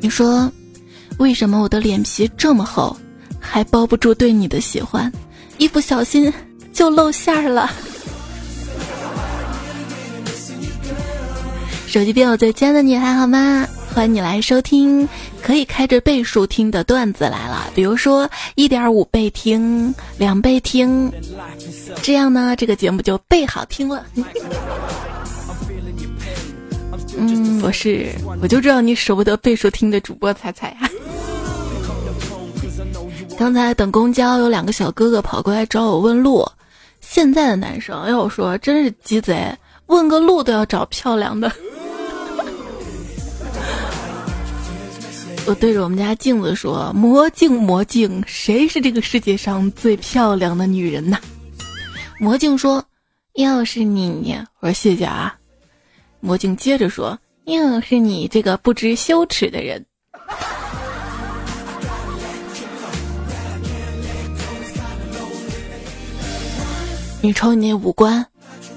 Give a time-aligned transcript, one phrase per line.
[0.00, 0.50] 你说，
[1.18, 2.96] 为什么我的脸皮这么厚，
[3.40, 5.12] 还包不住对你的喜欢？
[5.58, 6.32] 一不小心
[6.72, 7.70] 就露馅儿了。
[11.86, 13.66] 手机边我最亲爱的你还好吗？
[13.92, 15.08] 欢迎你来收听，
[15.42, 17.68] 可以开着倍数听的段子来了。
[17.74, 21.10] 比如说一点五倍听、两倍听，
[22.02, 24.06] 这样呢，这个节目就倍好听了。
[27.18, 30.90] 嗯，我是，我就知道你舍不得倍数听的主播彩彩呀。
[33.36, 36.46] 刚才等公交，有两个小哥哥跑过来找我问路。
[37.00, 39.56] 现在的男生要我说，真是鸡贼，
[39.86, 41.50] 问个路都要找漂亮的。
[45.46, 51.16] 我对着我们家镜子说：“魔镜魔镜，谁是这个世界上最漂亮的女人呢？”
[52.20, 52.84] 魔镜说
[53.34, 55.34] ：“要是你。”我说：“谢谢啊。”
[56.20, 59.84] 魔镜接着说：“硬是你这个不知羞耻的人。”
[67.20, 68.24] 你瞅你那五官，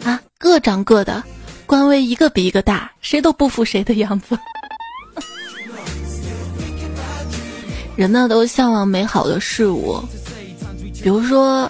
[0.03, 1.23] 啊，各长各的，
[1.66, 4.38] 官威一个比一个大，谁都不服谁的样子。
[7.95, 10.02] 人呢都向往美好的事物，
[11.03, 11.70] 比如说，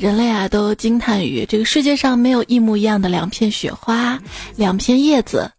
[0.00, 4.18] 人类啊都惊叹于这个世界上没有一模一样的两片雪花、
[4.56, 5.52] 两片叶子，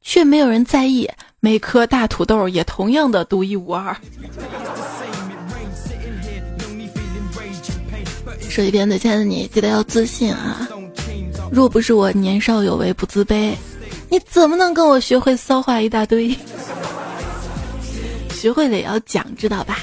[0.00, 1.06] 却没有人在意
[1.40, 3.94] 每颗大土豆也同样的独一无二。
[8.48, 10.66] 说一遍的，亲爱的你，记得要自信啊！
[11.50, 13.52] 若不是我年少有为不自卑，
[14.08, 16.34] 你怎么能跟我学会骚话一大堆？
[18.30, 19.76] 学会了也要讲，知道吧？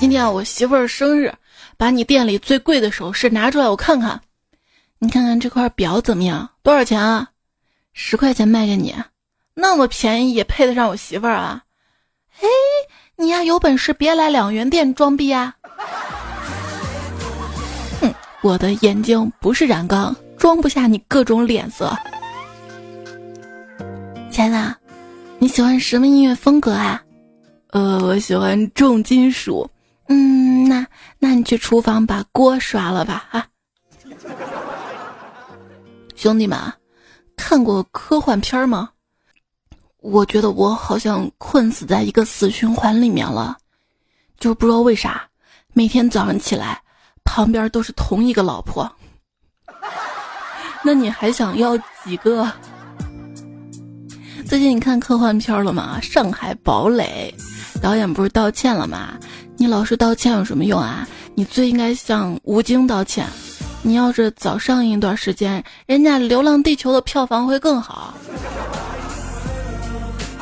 [0.00, 1.30] 今天，我媳妇儿生日，
[1.76, 4.18] 把你店里最贵的首饰拿出来，我看看。
[4.98, 6.48] 你看看这块表怎么样？
[6.62, 7.28] 多少钱啊？
[7.92, 8.94] 十块钱卖给你，
[9.52, 11.64] 那么便宜也配得上我媳妇儿啊？
[12.40, 12.48] 哎，
[13.16, 15.54] 你呀，有本事别来两元店装逼啊！
[18.00, 18.10] 哼，
[18.40, 21.94] 我的眼睛不是染缸，装不下你各种脸色。
[24.30, 24.76] 亲爱的，
[25.38, 27.02] 你喜欢什么音乐风格啊？
[27.72, 29.70] 呃，我喜欢重金属。
[30.12, 30.84] 嗯，那
[31.20, 33.46] 那你去厨房把锅刷了吧，啊！
[36.16, 36.58] 兄弟们，
[37.36, 38.90] 看过科幻片吗？
[39.98, 43.56] 我觉得我好像困死在一个死循环里面了，
[44.40, 45.28] 就不知道为啥，
[45.74, 46.82] 每天早上起来
[47.22, 48.90] 旁边都是同一个老婆。
[50.82, 52.50] 那你还想要几个？
[54.44, 56.00] 最近你看科幻片了吗？
[56.00, 57.32] 上海堡垒
[57.80, 59.16] 导演不是道歉了吗？
[59.60, 61.06] 你老是道歉有什么用啊？
[61.34, 63.26] 你最应该向吴京道歉。
[63.82, 68.14] 你要是早上映一段时间，人家《流浪地球》的票房会更好。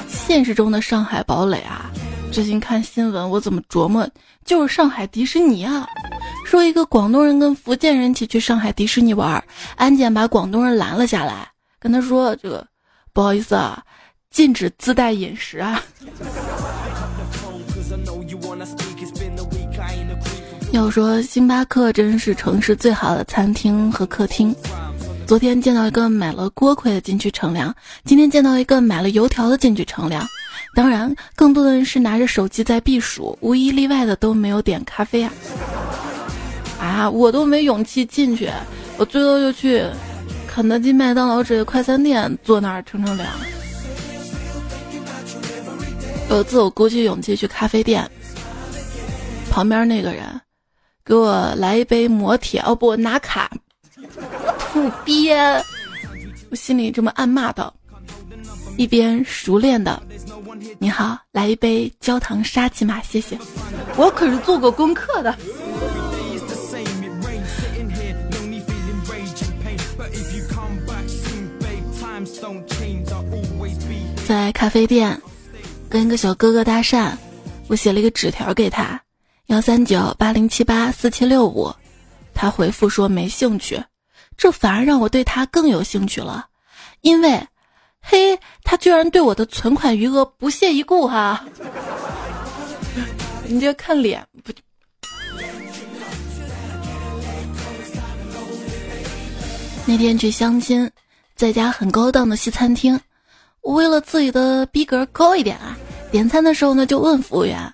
[0.06, 1.90] 现实中的上海堡垒啊，
[2.30, 4.08] 最近看新闻我怎么琢磨，
[4.44, 5.84] 就是上海迪士尼啊。
[6.46, 9.42] 说一个广东人跟福建人一起去上海迪士尼玩，
[9.74, 11.50] 安检把广东人拦了下来，
[11.80, 12.64] 跟他说：“这个
[13.12, 13.82] 不好意思啊。”
[14.30, 15.82] 禁止自带饮食啊！
[20.78, 24.54] 要说星巴克真是城市最好的餐厅和客厅。
[25.26, 27.74] 昨天见到一个买了锅盔的进去乘凉，
[28.04, 30.24] 今天见到一个买了油条的进去乘凉。
[30.76, 35.32] 当然，更多的人是拿着手机在避暑，无一例外的都没有点咖啡啊！
[36.80, 38.48] 啊，我都没勇气进去，
[38.98, 39.84] 我最多就去
[40.46, 43.28] 肯德基、麦当劳这些快餐店坐那儿乘乘凉。
[46.30, 48.08] 有次我鼓起勇气去咖啡店，
[49.50, 50.22] 旁边那个人
[51.08, 53.50] 给我来一杯磨铁，哦不，拿卡，
[54.58, 55.58] 土鳖！
[56.50, 57.72] 我心里这么暗骂道，
[58.76, 60.02] 一边熟练的，
[60.78, 63.38] 你好，来一杯焦糖沙琪玛，谢谢。
[63.96, 65.34] 我可是做过功课的。
[74.26, 75.18] 在咖啡店。
[75.90, 77.12] 跟一个小哥哥搭讪，
[77.66, 79.00] 我写了一个纸条给他，
[79.48, 81.74] 幺三九八零七八四七六五，
[82.34, 83.82] 他回复说没兴趣，
[84.36, 86.46] 这反而让我对他更有兴趣了，
[87.00, 87.48] 因为，
[88.02, 91.46] 嘿，他居然对我的存款余额不屑一顾哈，
[93.48, 94.52] 你这看脸不？
[99.86, 100.90] 那天去相亲，
[101.34, 103.00] 在家很高档的西餐厅。
[103.62, 105.74] 我为了自己的逼格高一点啊，
[106.10, 107.72] 点餐的时候呢就问服务员：“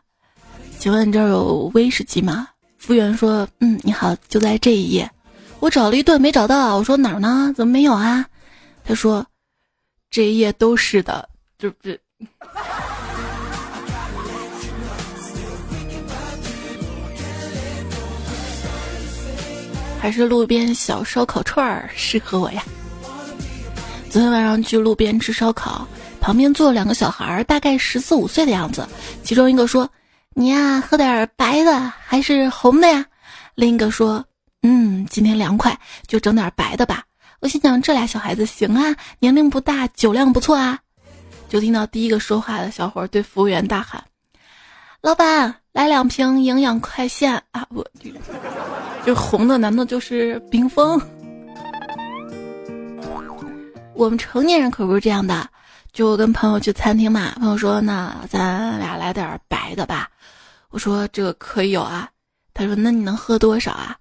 [0.79, 2.49] 请问这儿有威士忌吗？”
[2.79, 5.11] 服务员说：“嗯，你好，就在这一页。”
[5.61, 7.53] 我找了一顿没找到，我说哪儿呢？
[7.57, 8.27] 怎么没有啊？
[8.85, 9.27] 他说
[10.11, 11.27] ：“这一页都是的，
[11.59, 11.99] 就这。
[19.99, 22.63] 还是路边小烧烤串儿适合我呀。
[24.11, 25.89] 昨天晚上去路边吃烧烤，
[26.21, 28.87] 旁边坐两个小孩，大概十四五岁的样子。
[29.23, 29.91] 其中一个说
[30.35, 33.05] ：“你呀，喝点白的还是红的呀？”
[33.55, 34.25] 另一个说
[34.63, 37.05] ：“嗯，今天凉快，就整点白的吧。”
[37.41, 40.79] 我心想，这俩小孩子行啊，年龄不大，酒量不错啊。
[41.49, 44.03] 就听到第一个说话的小伙对服务员大喊
[45.01, 47.87] ：“老板，来两瓶营养快线啊！”我
[49.05, 51.01] 这红的难道就是冰峰？
[53.95, 55.47] 我们成年人可不是这样的，
[55.93, 57.35] 就跟朋友去餐厅嘛。
[57.39, 60.09] 朋友说：“那咱俩来点白的吧。”
[60.75, 62.11] 我说：“这个可以有啊。”
[62.53, 63.97] 他说：“那你能喝多少啊？”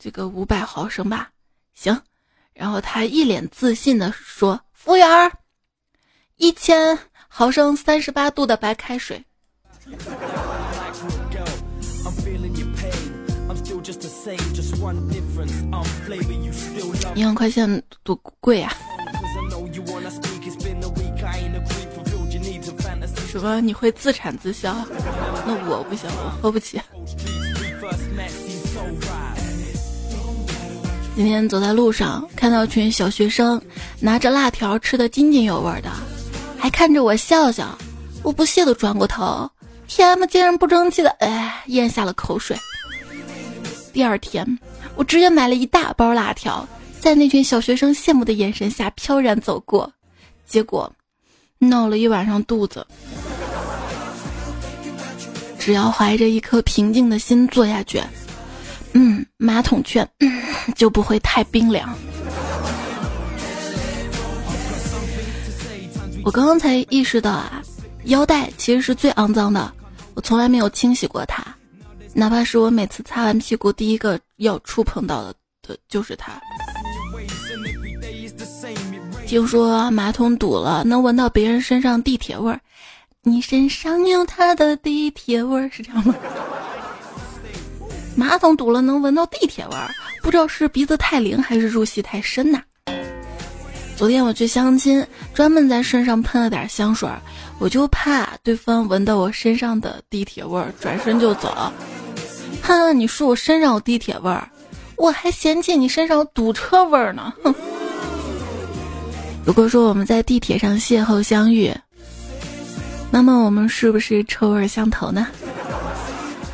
[0.00, 1.30] 这个五百毫升吧。
[1.74, 1.94] 行。
[2.54, 5.30] 然后他一脸自信的说：“服务员儿，
[6.36, 6.98] 一千
[7.28, 9.22] 毫升三十八度的白开水。”
[17.14, 18.72] 营养快线多贵啊！
[23.38, 23.60] 什么？
[23.60, 24.74] 你会自产自销？
[25.46, 26.80] 那我不行，我喝不起。
[31.14, 33.60] 今天走在路上，看到群小学生
[34.00, 35.90] 拿着辣条吃的津津有味的，
[36.58, 37.76] 还看着我笑笑，
[38.22, 39.50] 我不屑的转过头，
[39.86, 42.56] 天呐，竟然不争气的，哎，咽下了口水。
[43.92, 44.58] 第二天，
[44.94, 46.68] 我直接买了一大包辣条。
[47.00, 49.90] 在那群小学生羡慕的眼神下飘然走过，
[50.44, 50.92] 结果
[51.58, 52.84] 闹了一晚上肚子。
[55.66, 58.00] 只要怀着一颗平静的心做下去，
[58.92, 60.08] 嗯，马桶圈
[60.76, 61.92] 就不会太冰凉。
[66.22, 67.60] 我刚刚才意识到啊，
[68.04, 69.72] 腰带其实是最肮脏的，
[70.14, 71.44] 我从来没有清洗过它，
[72.14, 75.34] 哪怕是我每次擦完屁股第一个要触碰到的
[75.66, 76.40] 的就是它。
[79.26, 82.60] 听说马桶堵了能闻到别人身上地铁味儿，
[83.28, 86.14] 你身上有他的地铁味儿是这样吗？
[88.14, 89.90] 马桶堵了能闻到地铁味儿，
[90.22, 92.62] 不知道是鼻子太灵还是入戏太深呐。
[93.96, 97.10] 昨天我去相亲，专门在身上喷了点香水，
[97.58, 101.52] 我就怕对方闻到我身上的地铁味儿，转身就走。
[102.62, 104.48] 哼，你说我身上有地铁味儿，
[104.96, 107.52] 我还嫌弃你身上有堵车味儿呢，哼。
[109.44, 111.74] 如果说我们在地铁上邂逅相遇，
[113.10, 115.26] 那么我们是不是臭味相投呢？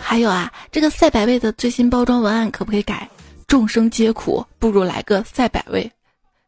[0.01, 3.09] 还有啊，这个赛百味的最新包装文案可不可以改？
[3.49, 5.91] 众生皆苦，不如来个赛百味，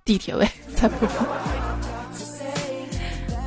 [0.04, 1.06] 地铁味 才不。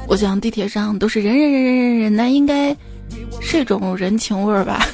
[0.07, 2.75] 我想地铁上都是人人人人人人，那应该
[3.42, 4.86] 是种人情味儿吧。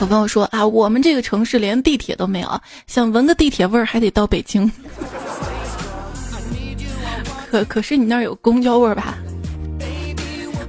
[0.00, 4.70] 有朋友说啊，我们这个城市连地铁都没有，想闻个地铁味儿还得到北京。
[7.54, 9.16] 可可是你那儿有公交味儿吧？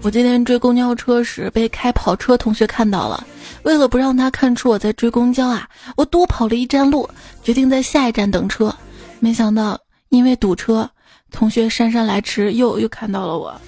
[0.03, 3.25] 我今天追公交车时被开跑车同学看到了，
[3.63, 5.67] 为了不让他看出我在追公交啊，
[5.97, 7.09] 我多跑了一站路，
[7.41, 8.71] 决定在下一站等车。
[9.19, 10.87] 没想到因为堵车，
[11.31, 13.59] 同学姗姗来迟，又又看到了我。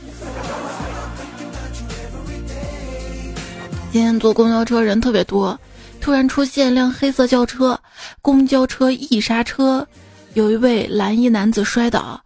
[3.91, 5.59] 今天坐公交车人特别多，
[5.99, 7.79] 突然出现辆黑色轿车，
[8.21, 9.87] 公交车一刹车，
[10.35, 12.21] 有一位蓝衣男子摔倒，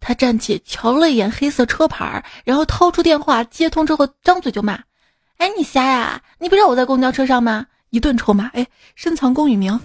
[0.00, 4.78] 他站起瞧了一眼黑色车牌，然后掏出电话接通之后张嘴就骂
[5.38, 6.20] ：“哎，你瞎呀？
[6.38, 9.78] 你不知道我在公交车上吗？”一顿臭骂，哎，深藏功与名。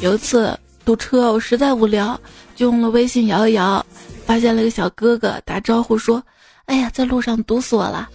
[0.00, 2.18] 有一次堵车，我实在无聊，
[2.54, 3.84] 就用了微信摇一摇，
[4.26, 6.22] 发现了一个小哥哥打招呼说。
[6.66, 8.08] 哎呀，在路上堵死我了！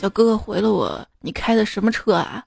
[0.00, 2.44] 小哥哥回了我：“你开的什么车啊？”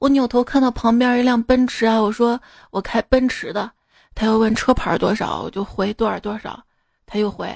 [0.00, 2.40] 我扭头看到旁边一辆奔驰啊，我说
[2.72, 3.70] ：“我开奔驰的。”
[4.14, 6.62] 他又问车牌多少，我就回多少多少。
[7.04, 7.52] 他又回：“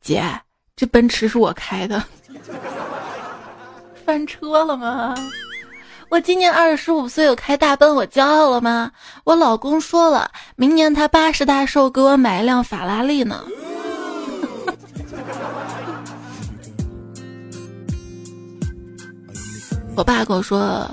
[0.00, 0.22] 姐，
[0.76, 2.02] 这奔驰是我开的。
[4.06, 5.14] ”翻车了吗？
[6.08, 8.92] 我今年二十五岁，我开大奔，我骄傲了吗？
[9.24, 13.44] 我老公说了，明年他八十大寿，给我买一辆法拉利呢。
[19.96, 20.88] 我爸跟我说：“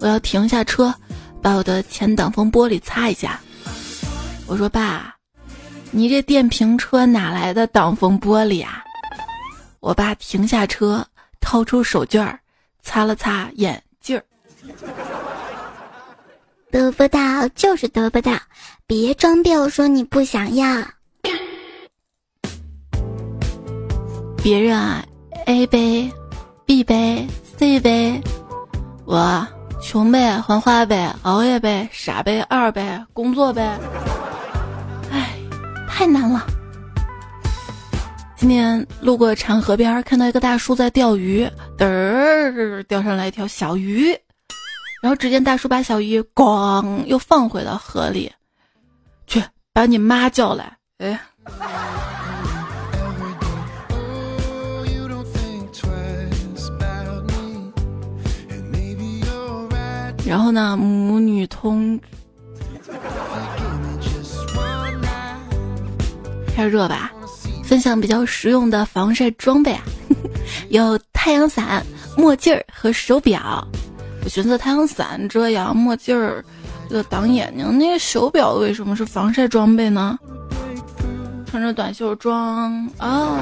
[0.00, 0.94] 我要停下车，
[1.40, 3.40] 把我的前挡风玻璃擦一下。”
[4.52, 5.14] 我说：“爸，
[5.92, 8.84] 你这电瓶车哪来的挡风玻璃啊？”
[9.80, 11.02] 我爸停下车，
[11.40, 12.38] 掏出手绢儿，
[12.82, 14.22] 擦了擦眼镜儿。
[16.70, 18.32] 得不到就是得不到，
[18.86, 19.56] 别装逼！
[19.56, 20.66] 我说你不想要。
[24.42, 25.02] 别人啊
[25.46, 26.12] ，A 杯、
[26.66, 28.20] B 杯、C 杯，
[29.06, 29.48] 我
[29.82, 33.78] 穷呗、还花呗、熬夜呗、傻呗、二呗、工作呗。
[35.92, 36.44] 太难了。
[38.34, 41.46] 今天路过长河边，看到一个大叔在钓鱼，
[41.78, 44.08] 嘚儿钓上来一条小鱼，
[45.02, 48.32] 然后只见大叔把小鱼咣又放回到河里，
[49.26, 49.40] 去
[49.72, 51.20] 把你妈叫来，哎。
[60.24, 62.00] 然后呢，母女通，
[66.54, 67.10] 天热吧。
[67.64, 69.82] 分享比较实用的防晒装备啊，
[70.68, 71.84] 有太阳伞、
[72.16, 73.66] 墨镜儿和手表。
[74.24, 76.44] 我寻思太阳伞遮阳，墨镜儿
[76.88, 80.18] 这个挡眼睛，那个手表为什么是防晒装备呢？
[81.46, 83.38] 穿着短袖装啊，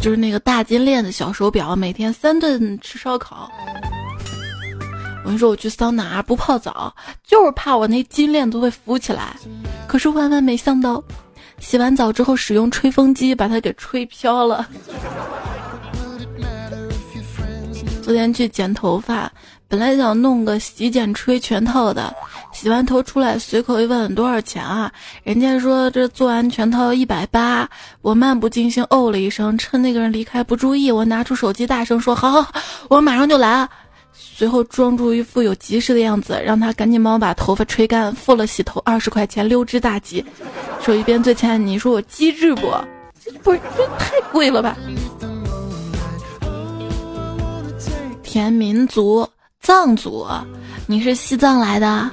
[0.00, 3.48] 就是那个大金链子小手表，每天三顿吃烧烤。
[5.24, 6.92] 我跟你说，我去桑拿不泡澡，
[7.24, 9.36] 就是怕我那金链子会浮起来。
[9.86, 11.02] 可是万万没想到。
[11.62, 14.66] 洗完澡之后，使用吹风机把它给吹飘了。
[18.02, 19.32] 昨天去剪头发，
[19.68, 22.14] 本来想弄个洗剪吹全套的，
[22.52, 24.92] 洗完头出来随口一问多少钱啊？
[25.22, 27.66] 人家说这做完全套一百八。
[28.02, 33.70] 我漫不经心哦了一声，趁那个人离开不注意，我拿出手机大声说：“好好好，我马上就来。”啊
[34.42, 40.24] 随后装出一副有急事的样子，让他赶紧帮我把头发吹干，付了洗头二十块钱，溜之大吉。
[40.84, 42.62] 手一边最亲爱的你说我机智不？
[43.44, 44.76] 不是这太贵了吧？
[48.24, 49.24] 田民族
[49.60, 50.26] 藏族，
[50.88, 52.10] 你是西藏来的？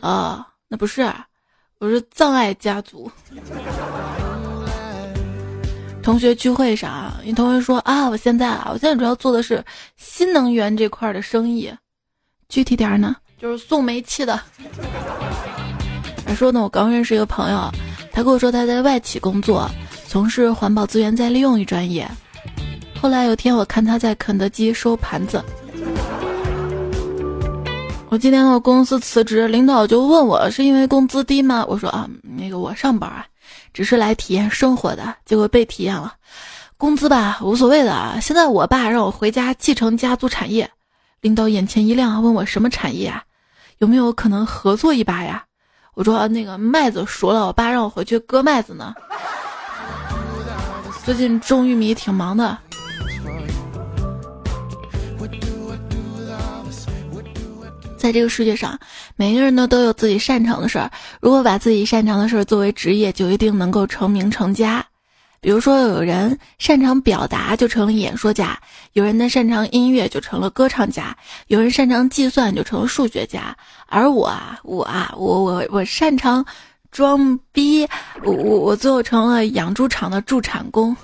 [0.00, 1.08] 啊，那不是，
[1.78, 3.08] 我是藏爱家族。
[6.04, 9.64] 同学聚会上，一同学说啊，我现在啊，我现在主要做的是
[9.96, 11.72] 新能源这块的生意，
[12.50, 14.38] 具体点呢，就是送煤气的。
[16.26, 17.72] 还说呢，我刚认识一个朋友，
[18.12, 19.66] 他跟我说他在外企工作，
[20.06, 22.06] 从事环保资源再利用一专业。
[23.00, 25.42] 后来有天我看他在肯德基收盘子，
[28.10, 31.64] 我今天到公司辞职，领导就问我是因为工资低吗？
[31.66, 33.24] 我说啊，那个我上班啊。
[33.74, 36.14] 只是来体验生活的，结果被体验了。
[36.78, 38.18] 工资吧无所谓的啊。
[38.22, 40.70] 现在我爸让我回家继承家族产业，
[41.20, 43.22] 领导眼前一亮，问我什么产业啊？
[43.78, 45.44] 有没有可能合作一把呀？
[45.94, 48.94] 我说那个麦子熟了，我爸让我回去割麦子呢。
[51.04, 52.56] 最近种玉米挺忙的。
[58.04, 58.78] 在这个世界上，
[59.16, 60.90] 每个人呢都有自己擅长的事儿。
[61.22, 64.84] 如果把自己擅长的事儿作为职业，就一定能够成名成家。
[65.40, 68.58] 比如说，有人擅长表达，就成了演说家；
[68.92, 73.56] 有人呢擅长音乐，就成了歌唱家；有人擅长计算，就成了数学家。
[73.86, 76.44] 而我啊，我啊，我我我擅长
[76.90, 77.88] 装逼，
[78.22, 80.94] 我我我最后成了养猪场的助产工。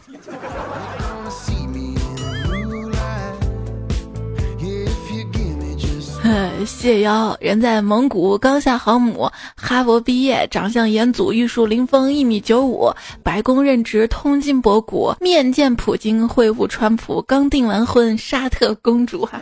[6.67, 19.41] 谢邀人在蒙古刚下航母，哈佛毕业，长相严祖，玉树临风，一米九五，白宫任职，通津博古，面见普京，会晤川普，刚订完婚，沙特公主哈。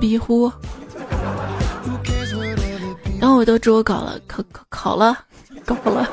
[0.00, 0.50] 逼呼，
[3.20, 5.18] 然后我都知我搞了，考考考了，
[5.64, 6.08] 搞了。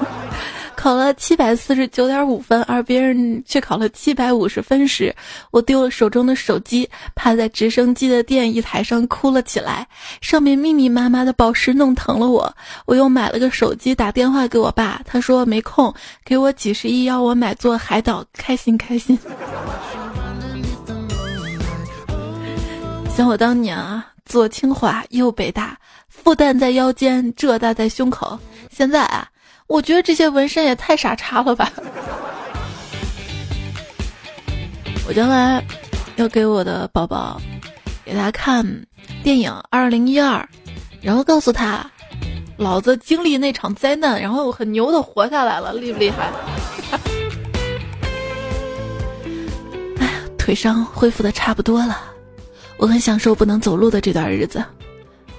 [0.78, 5.14] 考了七百四十九点五分，而别人却考了七百五十分时，
[5.50, 9.88] 我丢了手中的手机，趴在直升机的电一台上哭了起来。
[10.22, 12.56] 上面密密麻麻的宝石弄疼了我，
[12.86, 15.92] 我又买了个手机，打电话给我爸，他说没空，
[16.24, 19.18] 给我几十亿要我买座海岛，开心开心。
[23.18, 25.76] 想我当年啊，左清华右北大，
[26.08, 28.38] 复旦在腰间，浙大在胸口，
[28.70, 29.28] 现在啊。
[29.68, 31.72] 我觉得这些纹身也太傻叉了吧！
[35.08, 35.64] 我将来
[36.16, 37.40] 要给我的宝宝
[38.06, 38.66] 给他看
[39.24, 40.40] 电影《二零一二》，
[41.02, 41.86] 然后告诉他，
[42.58, 46.32] 老子经历那场灾难，然后很牛的活下来了，厉不厉害？
[50.00, 52.00] 哎呀，腿伤恢复的差不多了，
[52.78, 54.64] 我很享受不能走路的这段日子，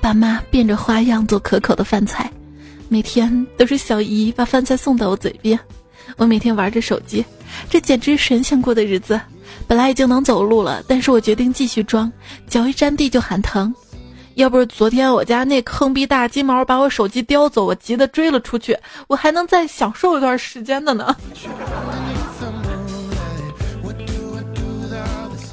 [0.03, 2.31] 爸妈变着花样做可口的饭菜。
[2.89, 5.59] 每天都是小姨把饭菜送到我嘴边，
[6.17, 7.25] 我每天玩着手机，
[7.69, 9.21] 这简直神仙过的日子。
[9.67, 12.11] 本来已经能走路了，但是我决定继续装，
[12.49, 13.75] 脚一沾地就喊疼。
[14.35, 18.75] 要不是昨天我家那坑逼大金毛把我手机叼走，我急得追了出去，
[19.07, 21.15] 我还能再享受一段时间的呢。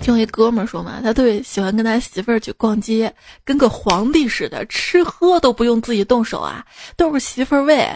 [0.06, 3.12] 听一哥们说嘛，他特别喜欢跟他媳妇儿去逛街，
[3.44, 6.64] 跟个皇帝似的，吃喝都不用自己动手啊，
[6.96, 7.90] 都是媳妇儿喂。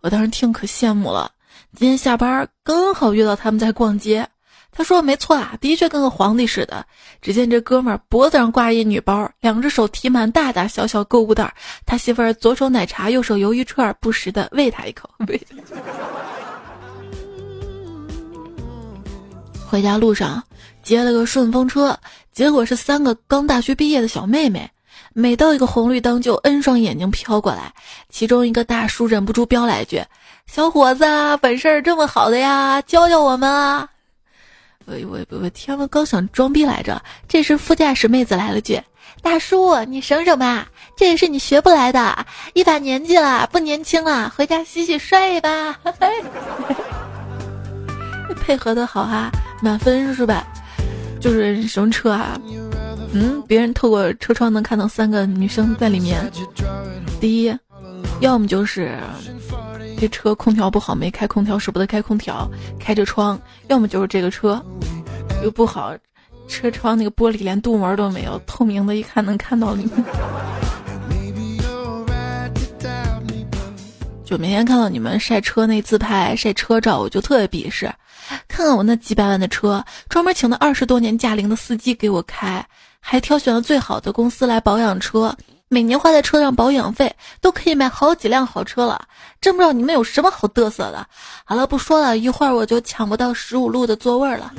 [0.00, 1.30] 我当时听可羡慕了。
[1.76, 4.26] 今天下班刚好遇到他们在逛街。
[4.74, 6.86] 他说：“没错啊，的确跟个皇帝似的。”
[7.20, 11.54] 只见这哥们儿脖子上挂一女包，两只手提满大大小小购物袋。
[11.84, 15.10] 他媳妇儿左手奶茶，右手鱿鱼串，不时的喂他一口。
[19.68, 20.42] 回家路上
[20.82, 21.98] 接了个顺风车，
[22.32, 24.68] 结果是三个刚大学毕业的小妹妹。
[25.14, 27.72] 每到一个红绿灯，就 N 双眼睛飘过来。
[28.08, 30.02] 其中一个大叔忍不住飙来一句
[30.46, 31.04] ：“小伙子，
[31.42, 33.88] 本事这么好的呀，教教我们啊！”
[34.86, 38.80] 我我我天呐，刚想装逼来着，这时副驾驶妹子来了句
[39.22, 45.78] ：“大叔，你省省吧，这也是你学不来的，一把年纪了，不年轻了，回家洗洗睡吧。”
[48.44, 49.30] 配合的好哈，
[49.62, 50.46] 满分是吧？
[51.22, 52.36] 就是什么车啊？
[53.12, 56.28] 嗯，别人透过车窗能看到三个女生在里面。
[57.20, 57.56] 第一，
[58.20, 58.98] 要么就是
[59.96, 62.50] 这车空调不好，没开空调，舍不得开空调，
[62.80, 63.38] 开着窗；
[63.68, 64.60] 要么就是这个车
[65.44, 65.94] 又不好，
[66.48, 70.04] 车窗那个玻璃连镀膜都没有，透明的，一看能看到里面。
[74.32, 77.84] 就每天看到你们晒车那自拍、晒车照，我就特别鄙视。
[78.48, 82.64] 看看我那几百万的车，专门请了二十多年驾龄的司机给我开。
[82.98, 85.36] 还挑选了最好的公司来保养车，
[85.68, 88.98] 每年花在车上保养费都可以买好几辆好车了。
[89.38, 91.06] 真不知道你们有什么好嘚瑟的。
[91.44, 94.50] 好了，不说了一会儿我就抢不到十五路的座位了。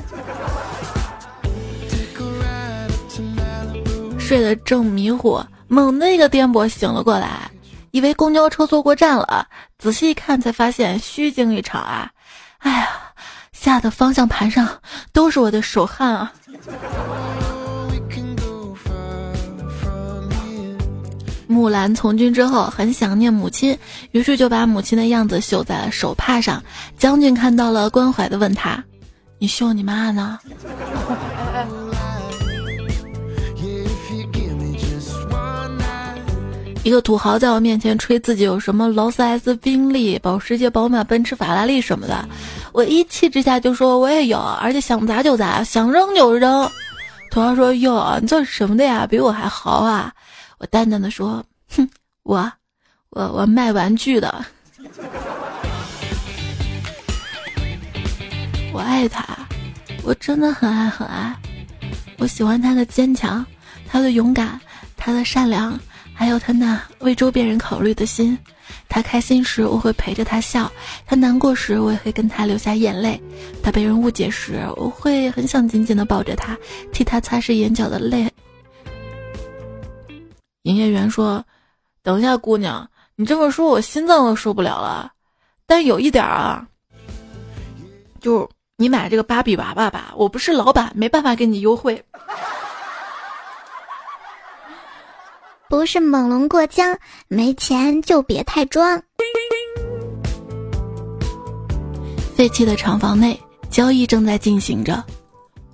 [4.20, 7.50] 睡得正迷糊，猛的一个颠簸醒了过来，
[7.94, 9.46] 以为公交车坐过站了，
[9.78, 12.10] 仔细一看才发现虚惊一场啊！
[12.58, 12.88] 哎呀，
[13.52, 14.68] 吓得方向盘上
[15.12, 16.32] 都是我的手汗啊！
[21.46, 23.78] 木兰从军之后很想念母亲，
[24.10, 26.60] 于是就把母亲的样子绣在了手帕上。
[26.98, 28.82] 将军看到了，关怀的问他
[29.38, 30.36] ：“你绣你妈呢？”
[36.84, 42.28] 一个土豪在我面前吹自己有什么劳斯莱斯、宾利、保时捷、宝马、奔驰、法拉利什么的，
[42.72, 46.70] 我一气之下就说我也有，而且想砸就砸，想扔就扔。
[47.30, 49.06] 土豪说：“哟，你做什么的呀？
[49.06, 50.12] 比我还豪啊！”
[50.60, 51.42] 我淡淡的说
[51.74, 51.88] ：“哼，
[52.22, 52.52] 我，
[53.08, 54.44] 我我卖玩具的。
[58.74, 59.24] 我爱他，
[60.02, 61.34] 我真的很爱很爱。
[62.18, 63.44] 我喜欢他的坚强，
[63.88, 64.60] 他的勇敢，
[64.98, 65.76] 他的善良，
[66.14, 68.38] 还有他那为周边人考虑的心。
[68.88, 70.70] 他开心时，我会陪着他笑；
[71.04, 73.20] 他难过时，我也会跟他流下眼泪。
[73.62, 76.56] 他被人误解时，我会很想紧紧的抱着他，
[76.92, 78.30] 替他擦拭眼角的泪。”
[80.62, 81.44] 营业员说
[82.02, 85.12] ：“等一下，姑娘，你这么说，我心脏都受不了了。
[85.66, 86.66] 但有一点啊，
[88.20, 92.02] 就你买这个芭比娃娃吧，我不是老板，没办法给你优惠。
[95.74, 99.02] 不是猛龙过江，没钱就别太装。”
[102.36, 103.36] 废弃的厂房内，
[103.70, 105.02] 交易正在进行着，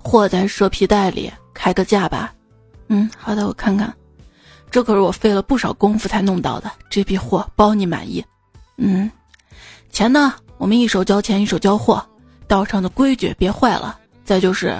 [0.01, 2.33] 货在蛇皮袋里，开个价吧。
[2.87, 3.93] 嗯，好的，我看看。
[4.71, 8.25] 这可是我费了不少功夫才弄到的，这批货包你满意。
[8.77, 9.11] 嗯，
[9.91, 10.33] 钱呢？
[10.57, 12.03] 我们一手交钱，一手交货，
[12.47, 13.99] 道上的规矩别坏了。
[14.25, 14.75] 再就是，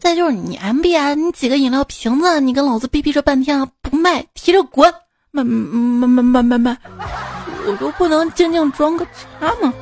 [0.00, 4.92] 再就是你 M B 啊，你几个饮料瓶子，你跟老子逼逼这半天啊，不卖，提着滚！
[5.30, 6.76] 卖卖卖卖卖卖，
[7.66, 9.72] 我都不能静静装个叉吗？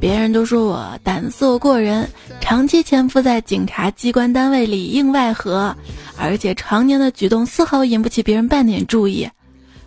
[0.00, 2.06] 别人都说我胆色过人。
[2.40, 5.74] 长期潜伏在警察机关单位里应外合，
[6.18, 9.26] 而且常年的举动丝毫引不起别人半点注意。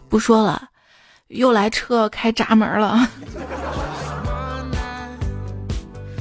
[0.09, 0.63] 不说了，
[1.27, 3.07] 又来车开闸门了。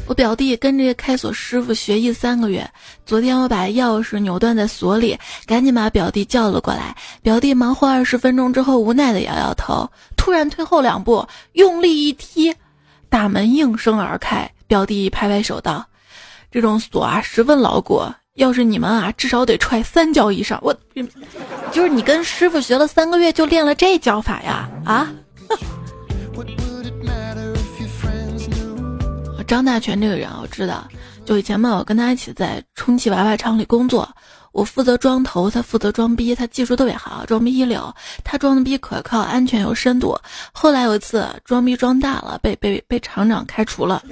[0.07, 2.69] 我表弟跟着开锁师傅学艺三个月，
[3.05, 6.95] 昨天我把钥匙扭断在锁里，赶紧把表弟叫了过来。
[7.23, 12.55] 表弟忙活二十分钟之后，无奈的摇摇头，突然退后两步，用力一踢，
[13.09, 14.49] 大门应声而开。
[14.69, 15.85] 表弟拍拍手道。
[16.53, 18.01] 这种锁啊十分牢固，
[18.35, 20.57] 要是你们啊，至少得踹三脚以上。
[20.63, 20.73] 我，
[21.73, 24.69] 就是你跟师傅学了三个月就练了这脚法呀？
[24.85, 25.13] 啊！
[29.47, 30.87] 张大全这个人，我知道，
[31.25, 34.09] 就以前嘛，我跟他一起在充气娃娃厂里工作，
[34.53, 40.19] 我负责装头，他负责装逼，他技术特别好，装逼一流，他装的逼可靠、安全有深度。
[40.53, 44.03] 后来有一次装逼装大了，被被被厂长开除了。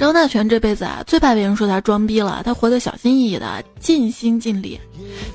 [0.00, 2.40] 张大全这辈子啊，最怕别人说他装逼了。
[2.42, 4.80] 他活得小心翼翼的，尽心尽力。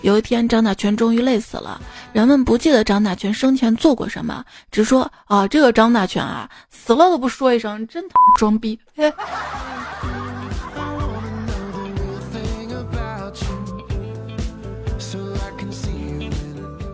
[0.01, 1.79] 有一天，张大全终于累死了。
[2.13, 8.79] 人们不记得张大全生前做过什么，只说啊，这个张大全啊，死了都不说一声，真他妈装逼。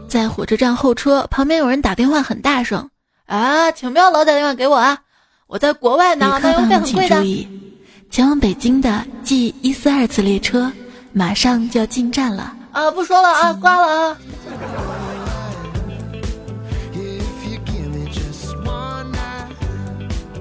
[0.10, 2.90] 在火车站候车，旁边有人打电话很大声
[3.28, 5.00] 啊，请不要老打电话给我啊。
[5.52, 7.16] 我在国外呢，那邮费很贵的。
[7.18, 7.46] 请注意，
[8.10, 10.72] 前往北京的 G 一四二次列车
[11.12, 12.56] 马上就要进站了。
[12.72, 14.18] 啊，不说了啊，挂了啊。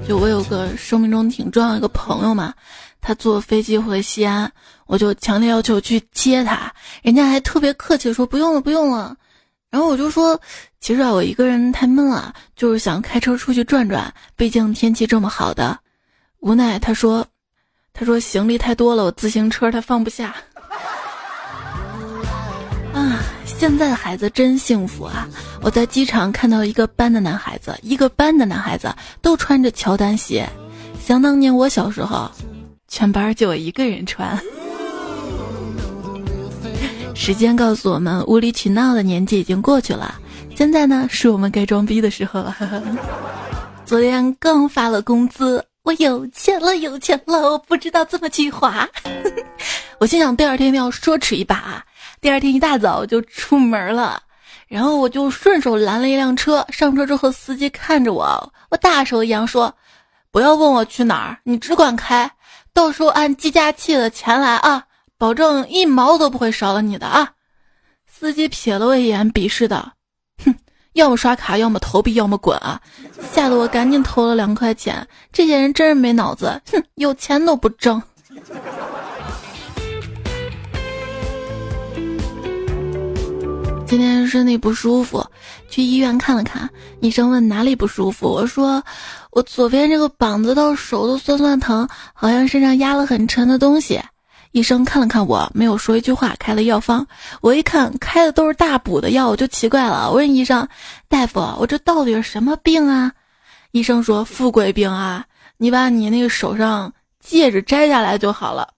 [0.06, 2.54] 就我有个生命中挺重要一个朋友嘛，
[3.00, 4.48] 他坐飞机回西安，
[4.86, 9.16] 我就强烈要求去接他，人家还特别客气说不用了不用了。
[9.72, 10.40] 然后我就说，
[10.80, 14.12] 其实啊，我一个人太闷了，就是想开车出去转转。
[14.34, 15.78] 毕竟天气这么好的，
[16.40, 17.26] 无奈他说，
[17.92, 20.34] 他说行李太多了，我自行车他放不下。
[22.94, 25.28] 啊，现在的孩子真幸福啊！
[25.60, 28.90] 我在机场看到一个班的男孩子，一个班的男孩子
[29.20, 30.48] 都穿着乔丹鞋。
[30.98, 32.30] 想当年我小时候，
[32.88, 34.40] 全班就我一个人穿。
[37.14, 40.18] 时间告诉我们，无理取闹的年纪已经过去了。
[40.54, 42.54] 现在呢，是我们该装逼的时候了。
[43.86, 47.38] 昨天刚发了工资，我有钱了，有钱了！
[47.50, 48.88] 我不知道怎么去花。
[49.98, 51.84] 我心想，第二天要奢侈一把。
[52.20, 54.22] 第二天一大早就出门了，
[54.68, 56.64] 然后我就顺手拦了一辆车。
[56.68, 59.74] 上车之后，司机看着我，我大手一扬说
[60.30, 62.30] ：“不要问我去哪儿，你只管开，
[62.74, 64.84] 到时候按计价器的钱来啊。”
[65.18, 67.32] 保证一毛都不会少了你的啊！
[68.06, 69.92] 司机瞥了我一眼，鄙视的，哼，
[71.00, 72.78] 要么刷卡，要么投币，要么滚啊！
[73.32, 75.06] 吓得我赶紧投了两块钱。
[75.32, 78.00] 这些人真是没脑子，哼，有钱都不挣。
[83.86, 85.24] 今天身体不舒服，
[85.70, 86.68] 去医院看了看，
[87.00, 88.84] 医生问哪里不舒服，我说
[89.30, 93.98] 我左边这个膀子到手都酸酸疼，好像身上压了很沉的东西。
[94.52, 97.06] 医生看了看我，没有说一句话，开了药方。
[97.40, 100.08] 我一看开的都是大补的药，我就奇怪了。
[100.10, 100.66] 我问医生
[101.08, 103.12] ：“大夫，我这到底是什么病啊？”
[103.70, 105.24] 医生说：“富贵病啊，
[105.56, 108.68] 你把你那个手上戒指摘下来就好了。”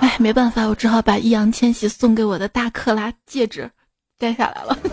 [0.00, 3.70] 哎，没办法，我只好把易烊千玺送给我的大克拉戒指
[4.18, 4.76] 摘下来了。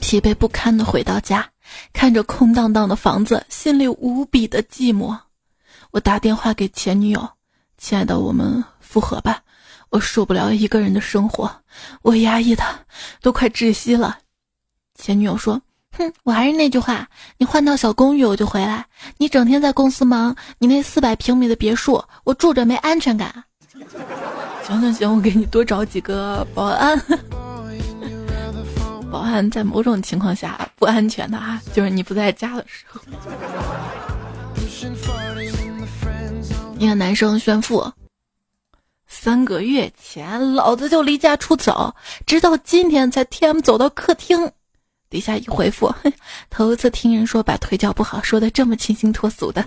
[0.00, 1.48] 疲惫不堪的回到家。
[1.92, 5.16] 看着空荡荡的房子，心里无比的寂寞。
[5.90, 7.28] 我打电话给前女友
[7.78, 9.42] ：“亲爱的，我们复合吧，
[9.90, 11.50] 我受不了一个人的生活，
[12.02, 12.64] 我压抑的
[13.22, 14.18] 都快窒息了。”
[14.98, 15.60] 前女友说
[15.96, 18.84] ：“哼，我还是那句话，你换套小公寓我就回来。
[19.18, 23.44] 你整天在公司忙，你那四百平米的别墅，我住着没安全感。
[24.66, 26.98] ”行行行，我给你多找几个保安。
[29.14, 33.00] 保安在某种情况下不安全的啊，就是你不在家的时候。
[36.80, 37.92] 一个男生炫富，
[39.06, 41.94] 三个月前老子就离家出走，
[42.26, 44.50] 直到今天才 T M 走到客厅。
[45.08, 45.94] 底下一回复，
[46.50, 49.64] 头一次听人说把腿脚不好说的这么清新脱俗的。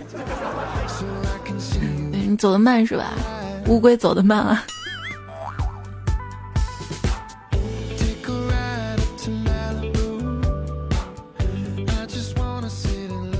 [2.12, 3.14] 你走的慢是吧？
[3.66, 4.62] 乌龟走的慢啊。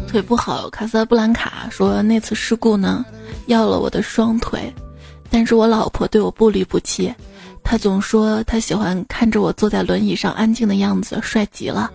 [0.08, 3.04] 腿不好，卡萨布兰卡说那次事故呢，
[3.46, 4.72] 要了我的双腿，
[5.30, 7.14] 但是我老婆对我不离不弃，
[7.62, 11.90] 她总说她喜欢看着我坐在轮椅上安静的样子，帅极了。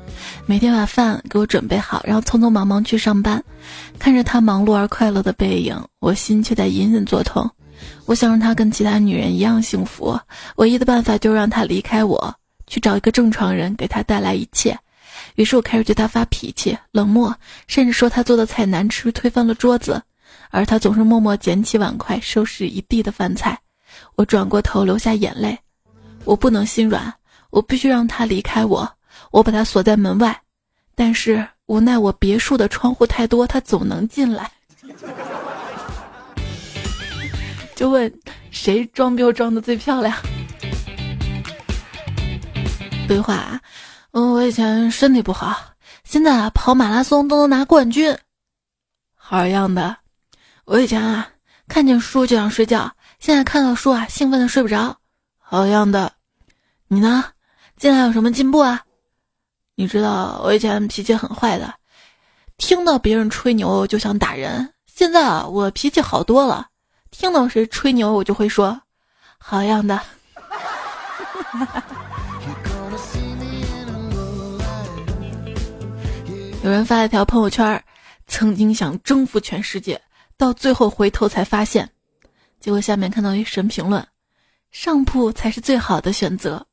[0.45, 3.43] 每天把饭给我准备好，然后匆匆忙忙去上班，
[3.97, 7.49] 看着她忙碌而快乐的背影，我心却在隐隐作痛。
[8.06, 10.17] 我想让她跟其他女人一样幸福，
[10.58, 12.32] 唯一的办法就是让她离开我，
[12.67, 14.78] 去找一个正常人，给她带来一切。
[15.36, 17.36] 于是我开始对他发脾气、冷漠，
[17.67, 20.02] 甚至说他做的菜难吃，推翻了桌子，
[20.50, 23.60] 而他总是默默捡起碗筷，收拾一地的饭菜。
[24.15, 25.58] 我转过头，流下眼泪。
[26.24, 27.13] 我不能心软，
[27.50, 28.89] 我必须让他离开我。
[29.32, 30.41] 我把他锁在门外，
[30.96, 34.52] 但是无奈我别墅的窗户太多，他总能进来。
[37.76, 38.13] 就问
[38.52, 40.15] 谁装逼装的最漂亮？
[43.08, 43.60] 对话。
[44.15, 45.60] 嗯，我以前身体不好，
[46.04, 48.15] 现在啊跑马拉松都能拿冠军。
[49.15, 49.97] 好样的！
[50.65, 51.28] 我以前啊
[51.67, 54.95] 看见书就想睡觉，现在看到书啊兴奋的睡不着。
[55.39, 56.13] 好样的！
[56.88, 57.26] 你呢？
[57.76, 58.84] 近来有什么进步啊？
[59.73, 61.73] 你知道我以前脾气很坏的，
[62.58, 64.71] 听到别人吹牛就想打人。
[64.86, 66.67] 现在啊我脾气好多了，
[67.10, 68.80] 听到谁吹牛我就会说
[69.39, 69.99] 好样的。
[76.63, 77.84] 有人发了一条朋友圈，
[78.26, 79.99] 曾经想征服全世界，
[80.38, 81.89] 到最后回头才发现，
[82.58, 84.02] 结果下面看到一神评论：
[84.71, 86.65] 上铺才是最好的选择。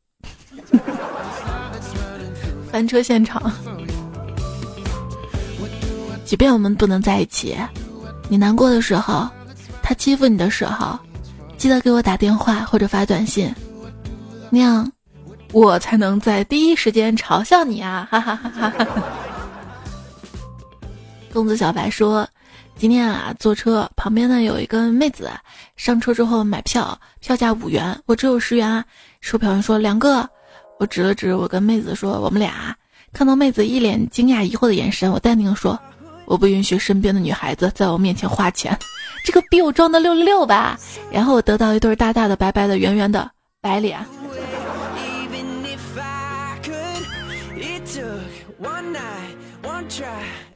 [2.71, 3.53] 翻车现场，
[6.25, 7.57] 即便我们不能在一起，
[8.29, 9.29] 你难过的时候，
[9.83, 10.97] 他欺负你的时候，
[11.59, 13.53] 记得给我打电话或者发短信，
[14.51, 14.89] 那样
[15.53, 18.07] 我才能在第一时间嘲笑你啊！
[18.09, 19.17] 哈哈哈哈哈哈。
[21.33, 22.29] 公子小白说
[22.77, 25.31] ：“今天啊，坐车旁边呢有一个妹子，
[25.77, 28.85] 上车之后买票，票价五元，我只有十元啊。
[29.21, 30.29] 售票员说两个，
[30.79, 32.75] 我指了指我跟妹子说我们俩。
[33.13, 35.79] 看到妹子一脸惊讶疑惑的眼神，我淡定说：
[36.25, 38.77] 我不允许身边的女孩子在我面前花钱，
[39.25, 40.79] 这个逼我装的六六六吧。
[41.13, 44.05] 然后我得到一对大大的、白白的、圆圆的白脸。”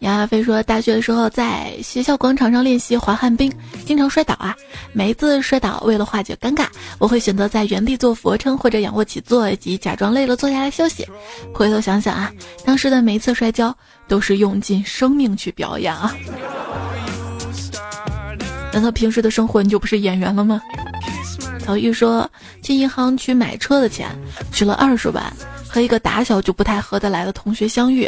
[0.04, 3.50] 杨亚飞说：“大学的时候在学校广场上练习滑旱冰，
[3.86, 4.54] 经常摔倒啊。
[4.92, 6.66] 每一次摔倒，为了化解尴尬，
[6.98, 11.08] 我会选择在原地做俯卧撑或者仰卧起坐，以及假装累了坐下来休息。
[11.54, 12.30] 回头想想啊，
[12.66, 13.74] 当时的每一次摔跤
[14.06, 16.14] 都是用尽生命去表演啊。
[18.74, 20.60] 难道平时的生活你就不是演员了吗？”
[21.64, 24.10] 曹玉说：“去银行取买车的钱，
[24.52, 25.32] 取了二十万，
[25.66, 28.06] 和一个打小就不太合得来的同学相遇。”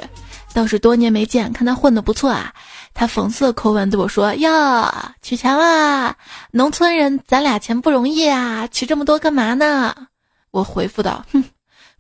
[0.57, 2.51] 倒是多年没见，看他混得不错啊。
[2.95, 4.91] 他讽刺的口吻对我说：“哟，
[5.21, 6.17] 取钱啦！
[6.51, 9.95] 农村人，咱俩钱不容易啊，取这么多干嘛呢？”
[10.53, 11.45] 我回复道：“哼，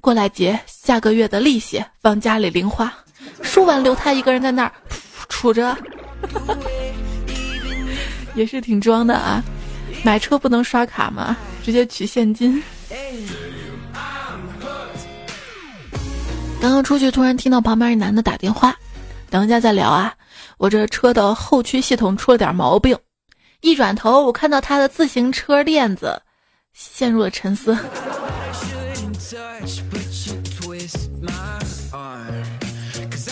[0.00, 2.90] 过来结下个月的利息，放家里零花。
[3.42, 4.72] 输完留他一个人在那儿
[5.28, 5.76] 杵着，
[8.34, 9.44] 也是挺装的啊。
[10.02, 11.36] 买车不能刷卡吗？
[11.62, 12.62] 直接取现金。”
[16.60, 18.74] 刚刚出去，突然听到旁边一男的打电话，
[19.30, 20.12] 等一下再聊啊！
[20.58, 22.96] 我这车的后驱系统出了点毛病。
[23.60, 26.20] 一转头，我看到他的自行车链子，
[26.72, 27.76] 陷入了沉思。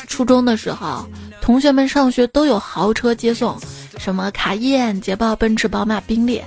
[0.06, 1.06] 初中的时候，
[1.40, 3.58] 同学们上学都有豪车接送，
[3.98, 6.40] 什么卡宴、捷豹、奔驰、宝马、宾利。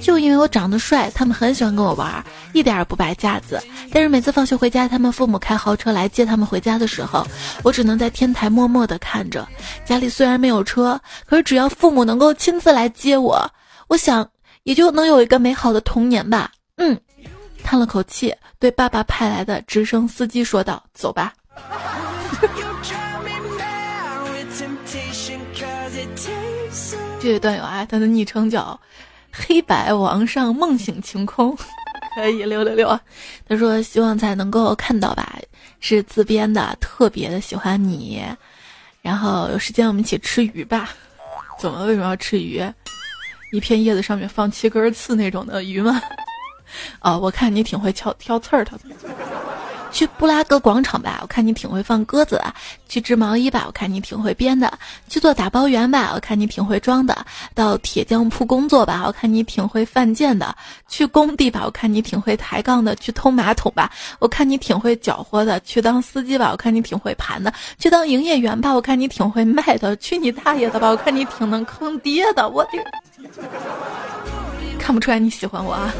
[0.00, 3.62] 就因为我长得帅，他们很喜欢跟我玩，一点儿不摆架子。
[3.92, 7.26] 但是每次放学回家，他们父母开豪车来接他们回家的时候，
[7.62, 9.46] 我只能在天台默默地看着。
[9.84, 13.46] 家里虽然没有车，可是只要父母能够亲自来接我，
[13.88, 14.26] 我想
[14.62, 16.50] 也就能有一个美好的童年吧。
[16.76, 16.98] 嗯，
[17.62, 21.32] 叹了口气，对爸爸派来的直升司机说道：“走吧。”
[27.20, 28.80] 这位段友啊，他的昵称叫。
[29.32, 31.56] 黑白王上梦醒晴空，
[32.14, 32.98] 可以六六六。
[33.48, 35.38] 他说希望才能够看到吧，
[35.80, 38.22] 是自编的，特别的喜欢你。
[39.02, 40.90] 然后有时间我们一起吃鱼吧。
[41.58, 42.62] 怎么为什么要吃鱼？
[43.52, 46.00] 一片叶子上面放七根刺那种的鱼吗？
[47.00, 48.72] 啊，我看你挺会挑挑刺儿的。
[49.90, 52.38] 去布拉格广场吧，我看你挺会放鸽子；
[52.88, 54.68] 去织毛衣吧，我看你挺会编的；
[55.08, 57.14] 去做打包员吧，我看你挺会装的；
[57.54, 60.46] 到铁匠铺工作吧，我看你挺会犯贱的；
[60.88, 72.48] 去工地吧，我看你挺会抬杠的；去偷马桶吧，我看你挺会搅和的；去当司机吧，我看你挺会盘的；去当营业员吧，我看你挺会卖的；去你大爷的吧，我看你挺能坑爹的。
[72.48, 72.78] 我这
[74.78, 75.92] 看不出来你喜欢我啊。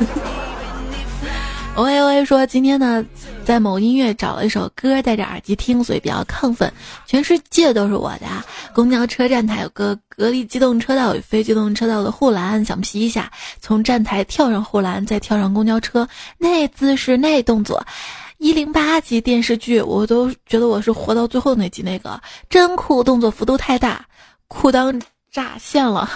[1.77, 3.03] 喂喂，说今天呢，
[3.45, 6.71] 在某音乐找了一首歌，戴着耳机听，所以比较亢奋。
[7.07, 8.27] 全世界都是我的。
[8.75, 13.31] 公交车站台有个隔离机动车道与非机动车道的护栏，想皮一下，
[13.61, 16.07] 从站台跳上护栏，再跳上公交车，
[16.37, 17.83] 那姿势那动作，
[18.37, 24.05] 一零八集电视剧我都觉得我是活到最后那集那个，真酷，动作幅度太大，
[24.49, 25.01] 裤裆
[25.33, 26.11] 炸线了。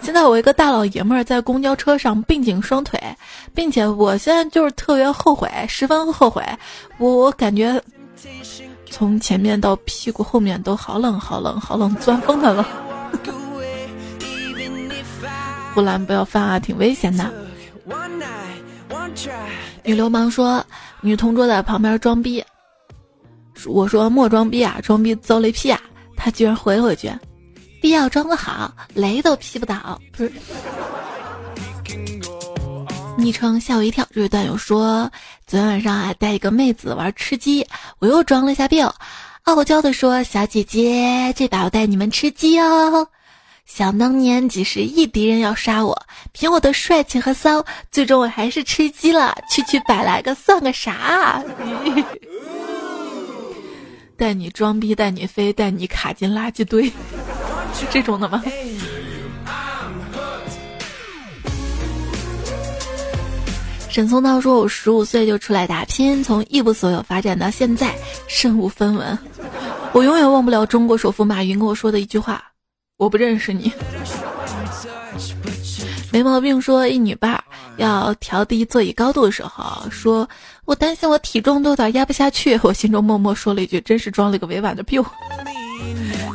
[0.00, 3.00] 现在我一个大老爷们儿在公交车上并紧双腿，
[3.54, 6.42] 并且我现在就是特别后悔，十分后悔。
[6.98, 7.82] 我我感觉
[8.88, 12.64] 从前面到屁股后面都好冷好冷好冷，钻风的冷。
[15.74, 17.30] 护栏不要犯啊，挺危险的。
[19.82, 20.64] 女流氓说，
[21.00, 22.42] 女同桌在旁边装逼，
[23.66, 25.80] 我说莫装逼啊，装逼遭雷劈啊，
[26.16, 27.10] 他居然回了我一句：
[27.86, 30.00] 必要装的好，雷都劈不倒。
[33.16, 35.08] 昵称吓我一跳，这位段友说，
[35.46, 37.64] 昨天晚上啊带一个妹子玩吃鸡，
[38.00, 38.82] 我又装了一下逼，
[39.44, 43.06] 傲娇的说：“小姐姐，这把我带你们吃鸡哦。”
[43.66, 45.96] 想当年几十亿敌人要杀我，
[46.32, 49.32] 凭我的帅气和骚，最终我还是吃鸡了。
[49.48, 51.40] 区区百来个算个啥？
[54.18, 56.92] 带你装逼，带你飞，带你卡进垃圾堆，
[57.78, 58.42] 是这种的吗？
[63.90, 67.94] 沈松涛说：“我十五岁就出来打拼，从一无所有发展到现在，
[68.26, 69.18] 身无分文。
[69.92, 72.44] 我永远忘不了中国首富马云跟我说的一句话：
[72.98, 73.72] 我不认识你。
[76.12, 76.60] 没毛病。
[76.60, 77.42] 说一女伴
[77.78, 80.28] 要调低座椅高度的时候，说
[80.66, 82.60] 我担心我体重都有点压不下去。
[82.62, 85.02] 我心中默默说了一句：真是装了个委婉的 biu。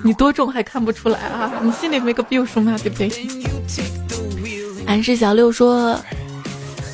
[0.03, 1.51] 你多重还看不出来啊？
[1.61, 2.77] 你心里没个 biu 数吗？
[2.81, 3.11] 对不对？
[4.87, 5.99] 俺是小六说。”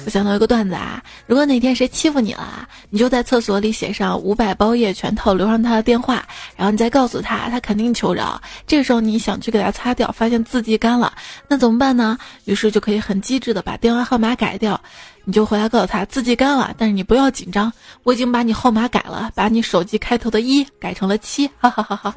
[0.05, 8.41] 我想到一个段子啊，如果哪天谁欺负你了，你就在厕所里写上五百包夜全套，留上他的电话，然后你再告诉他，他肯定求饶。
[8.65, 11.11] 这个时候你想去给他擦掉，发现字迹干了，
[11.49, 12.17] 那怎么办呢？
[12.45, 14.79] 于是就可以很机智的把电话号码改掉，
[15.25, 17.69] 你就回来告诉他字迹干了，但是你不要紧张，
[18.03, 22.15] 我已经把你号码改了，把你手机开头的一改成了七，哈哈哈哈。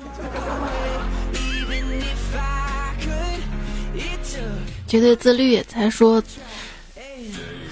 [4.90, 6.20] 绝对自律才说。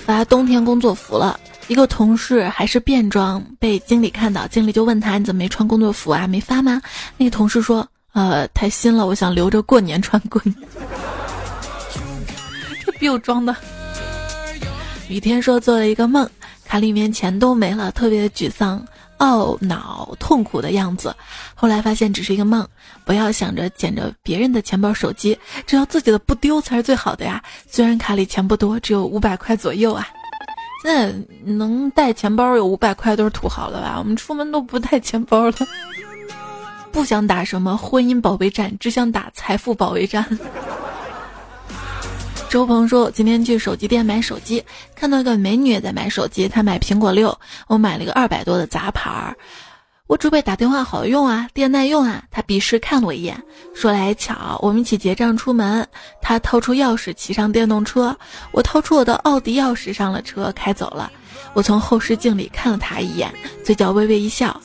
[0.06, 6.28] 发冬天工作服了，一个同事还是便装，被经理看到，经理就问他：“你怎么没穿工作服啊？
[6.28, 6.80] 没发吗？”
[7.18, 10.54] 那个同事说：“呃，太新了，我想留着过年穿。”过年！
[12.86, 13.54] 这比我装的。
[15.08, 16.28] 雨天说做了一个梦，
[16.64, 18.82] 卡里面钱都没了，特别沮丧、
[19.18, 21.14] 懊恼、痛苦的样子。
[21.54, 22.66] 后来发现只是一个梦，
[23.04, 27.42] 不要想着捡着别人的钱包、手机，只要自己的不丢才是最好的呀。
[27.68, 30.08] 虽然卡里钱不多，只有五百块左右啊。
[30.84, 31.10] 那
[31.44, 33.96] 能带钱包有五百块都是土豪了吧？
[33.98, 35.54] 我们出门都不带钱包了。
[36.92, 40.24] 不想打什么婚姻保卫战，只想打财富保卫战。
[42.48, 49.36] 周鹏说：“我今天去手机店买手机，看到个美女也在买手机，她买苹果六，我买了一个二百多的杂牌儿。”
[50.08, 52.22] 我准备打电话好用啊，电耐用啊。
[52.30, 53.38] 他鄙视看了我一眼，
[53.74, 55.86] 说来巧，我们一起结账出门。
[56.22, 58.16] 他掏出钥匙，骑上电动车。
[58.50, 61.12] 我掏出我的奥迪钥匙，上了车，开走了。
[61.52, 63.30] 我从后视镜里看了他一眼，
[63.62, 64.58] 嘴角微微一笑。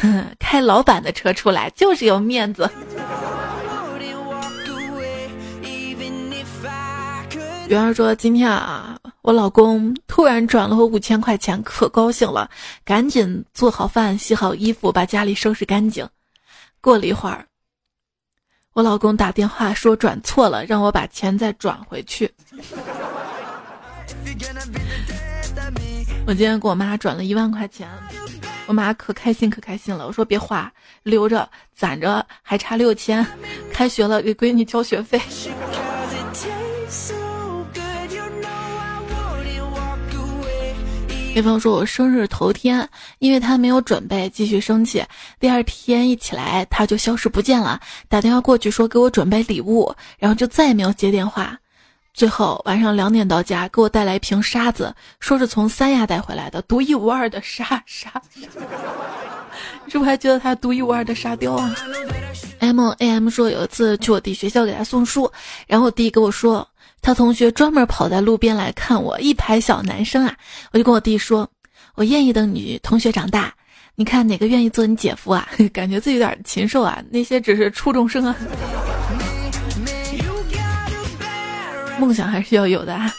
[0.00, 2.70] 哼， 开老板的车出来就是有面子。
[7.72, 12.50] 圆儿说：“今天啊，我老公突然转了我五千块钱，可高兴了，
[12.84, 16.06] 赶紧做好饭、洗好衣服，把家里收拾干净。
[16.82, 17.46] 过了一会儿，
[18.74, 22.30] 我老公打电话说转错了，让我把钱再转回去。
[26.26, 27.88] 我今天给我妈转了一万块钱，
[28.66, 30.06] 我妈可开心可开心了。
[30.06, 30.70] 我说别花，
[31.04, 33.26] 留着攒着，还差六千，
[33.72, 35.18] 开学了给闺女交学费。”
[41.34, 42.86] 对方说：“我生日头天，
[43.18, 45.02] 因为他没有准备，继续生气。
[45.40, 47.80] 第二天一起来，他就消失不见了。
[48.06, 51.58] 打电话过去说给我准备礼物，然后就再也没有接电话。
[52.12, 58.12] 最后晚上两点到家，给我带来一瓶沙子，说是从三亚带回来的，独一无二的沙沙。
[58.34, 58.42] 你
[59.90, 61.74] 是不是还觉得他独一无二的沙雕啊
[62.60, 65.32] ？”M A M 说有一次去我弟学校给他送书，
[65.66, 66.68] 然后我弟跟我说。
[67.02, 70.34] 他同学专门跑在路边来看我，一排小男生啊，
[70.72, 71.46] 我就跟我弟说
[71.96, 73.52] ：“我愿意等你同学长大，
[73.96, 78.36] 你看哪个愿意做你姐夫啊？” 感觉自己有点禽兽啊，那些只是初中生啊。
[81.98, 82.94] 梦想还是要有的。
[82.94, 83.12] 啊。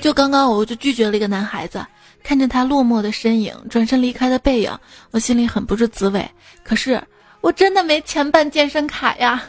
[0.00, 1.84] 就刚刚，我就拒绝了一个男孩子，
[2.22, 4.70] 看着他落寞的身影，转身离开的背影，
[5.10, 6.24] 我心里很不是滋味。
[6.62, 7.02] 可是
[7.40, 9.42] 我真的没钱办健身卡呀。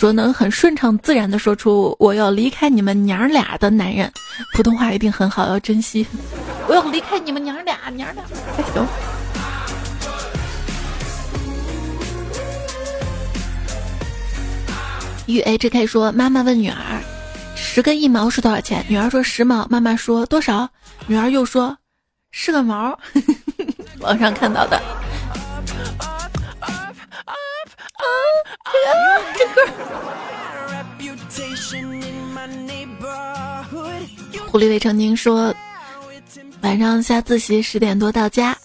[0.00, 4.10] 说能很顺畅自然的说出我要离开你们娘俩的男人，
[4.54, 6.06] 普通话一定很好，要珍惜。
[6.66, 8.24] 我要离开你们娘俩，娘俩。
[8.72, 8.86] 行。
[15.26, 17.02] 与 HK 说，妈妈问女儿，
[17.54, 18.82] 十个一毛是多少钱？
[18.88, 19.66] 女儿说十毛。
[19.68, 20.66] 妈妈说多少？
[21.08, 21.76] 女儿又说
[22.30, 22.98] 是个毛。
[24.00, 24.80] 网上看到的。
[29.34, 29.60] 这歌。
[34.48, 35.54] 狐狸未成年说
[36.62, 38.56] ：“晚上下自习十点多到家，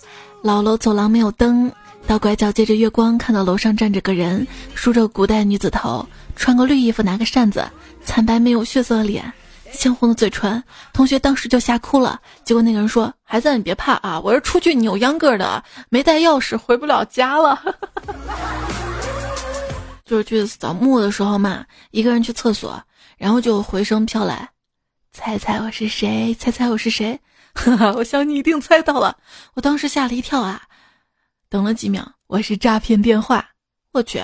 [0.41, 1.71] 老楼走廊没有灯，
[2.07, 6.03] 到拐角借着月光看到楼上站着个人，梳着古代女子头，
[6.36, 7.63] 穿个绿衣服，拿个扇子，
[8.03, 9.31] 惨白没有血色的脸，
[9.71, 12.19] 鲜红的嘴唇，同学当时就吓哭了。
[12.43, 17.61] 结果那个人说：“孩子，你别怕啊，我是出去扭秧歌的，没带钥匙，回不了家了。”
[20.06, 22.82] 就是去扫墓的时候嘛，一个人去厕所，
[23.18, 24.47] 然后就回声飘来
[25.12, 26.34] ：“猜猜我是谁？
[26.36, 27.20] 猜猜我是谁？”
[27.56, 29.18] 哈哈，我想你一定猜到了，
[29.56, 30.62] 我当时吓了一跳啊！
[31.49, 33.49] 等了几秒，我是诈骗电话。
[33.93, 34.22] 我去，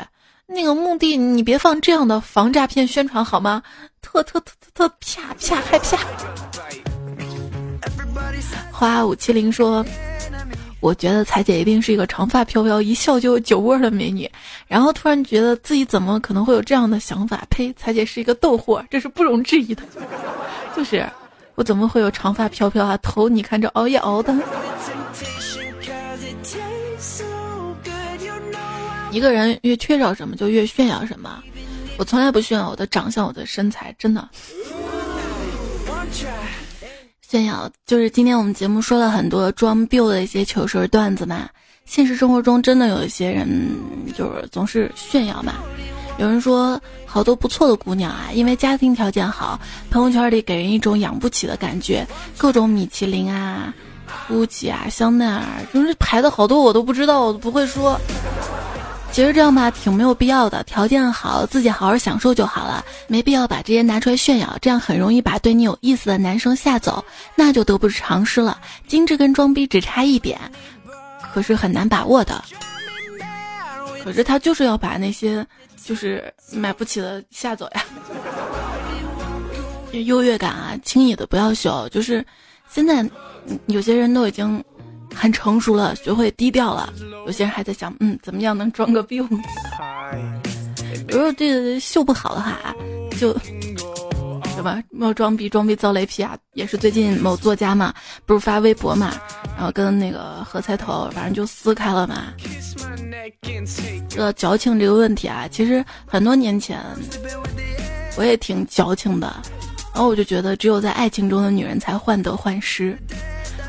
[0.48, 3.64] 那个墓地你别放这样的防诈骗宣传好吗？
[4.02, 5.98] 特特特特特啪啪嗨啪！
[8.72, 9.86] 花五七零说
[10.82, 14.30] ：“我觉得彩姐一定是一个长发飘飘、一笑就有酒窝的美女。”
[14.68, 17.42] 然后突然觉得自己怎么可能会有这样的想法？
[17.50, 17.72] 呸！
[17.74, 19.84] 彩姐是一个逗货，这是不容置疑的，
[20.76, 21.10] 就是。
[21.56, 22.98] 我怎么会有长发飘飘啊？
[23.04, 24.34] 头你看这熬夜熬的。
[29.12, 31.44] 一个人越缺少什么就越炫耀什么。
[31.98, 34.28] 我从来不炫耀我的长相，我的身材，真的。
[37.32, 41.48] 炫耀就是今天我们节目说了很多装 B 的一些糗事段子嘛。
[41.86, 43.48] 现实生活中真的有一些人
[44.14, 45.54] 就是总是炫耀嘛。
[46.18, 49.58] 有人说，好多不错的姑娘啊，因为家庭条件好，
[49.90, 52.06] 朋友圈里给人一种养不起的感觉，
[52.38, 53.74] 各种米其林啊、
[54.28, 57.98] GUCCI 啊、香奈儿，就是排的好多我都不知道，我都不会说。
[59.12, 60.64] 其实这样吧，挺没有必要的。
[60.64, 67.04] 条件好，自己好好享受就好了，没必要把这些拿出来炫耀，这样很容易把对你有意思的男生吓走，
[67.36, 68.60] 那就得不偿失了。
[68.88, 70.40] 精致跟装逼只差一点，
[71.34, 72.42] 可是很难把握的。
[74.04, 75.46] 可是他就是要把那些。
[75.84, 77.84] 就是买不起的吓走呀，
[80.06, 81.90] 优越感啊，轻易的不要秀。
[81.90, 82.24] 就是
[82.70, 83.04] 现在
[83.66, 84.64] 有些人都已经
[85.14, 86.92] 很成熟了，学会低调了。
[87.26, 89.18] 有些人还在想，嗯，怎么样能装个逼？
[91.08, 92.58] 如果这秀不好的话，
[93.20, 93.34] 就
[94.56, 94.82] 对吧？
[95.00, 96.38] 要装逼，装逼遭雷劈啊！
[96.54, 97.94] 也是最近某作家嘛，
[98.26, 99.14] 不是发微博嘛，
[99.56, 102.34] 然后跟那个何菜头，反正就撕开了嘛。
[104.10, 106.80] 这矫情这个问题啊，其实很多年前
[108.18, 109.28] 我也挺矫情的，
[109.94, 112.98] 然后我就觉得只有在爱情中的女人才患得患失。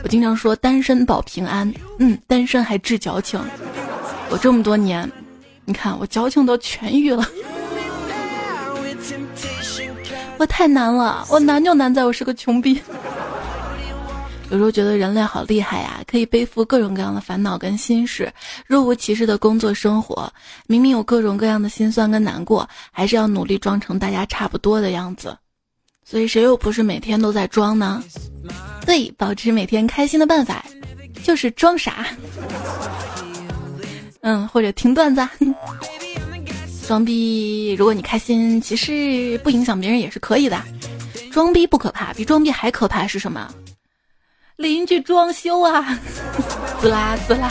[0.03, 3.41] 我经常说单身保平安，嗯，单身还治矫情。
[4.31, 5.11] 我这么多年，
[5.65, 7.25] 你看我矫情都痊愈了。
[10.39, 12.81] 我太难了，我难就难在我是个穷逼。
[14.51, 18.31] 有时候觉得人类好厉害呀，可以背负各种各样的烦恼跟心事，
[18.67, 20.31] 若无其事的工作生活，
[20.67, 25.35] 明明有各种各样的心酸跟难过，还是要努力装成大家差不多的样子。
[26.05, 28.03] 所以谁又不是每天都在装呢？
[28.85, 30.65] 对，保持每天开心的办法
[31.23, 32.07] 就是装傻。
[34.21, 35.27] 嗯，或者听段子。
[36.87, 40.61] 装逼，如果你开心，其实不影响别人也是可以的。
[41.31, 43.49] 装逼不可怕，比装逼还可怕是什么？
[44.57, 45.99] 邻居装修啊，
[46.81, 47.51] 滋啦滋啦。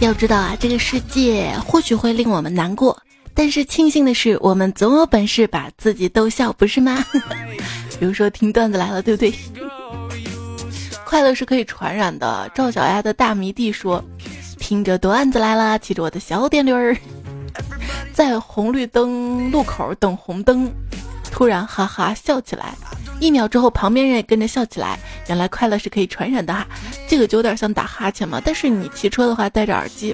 [0.00, 3.00] 要知道啊，这个世界或许会令我们难过，
[3.38, 7.04] 但是庆幸的是，我们总有本事把自己逗笑，不是吗？
[8.00, 9.32] 比如说听段子来了，对不对？
[11.04, 12.50] 快乐是可以传染的。
[12.52, 14.04] 赵小丫的大迷弟说
[14.58, 16.96] ：“听着段子来了，骑着我的小电驴儿，
[18.12, 20.68] 在红绿灯路口等红灯，
[21.30, 22.74] 突然哈哈笑起来。”
[23.20, 24.98] 一秒之后，旁边人也跟着笑起来。
[25.28, 26.66] 原来快乐是可以传染的哈，
[27.06, 28.42] 这个就有点像打哈欠嘛。
[28.44, 30.12] 但是你骑车的话，戴着耳机，